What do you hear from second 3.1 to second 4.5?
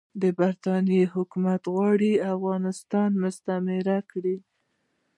مستعمره کړي.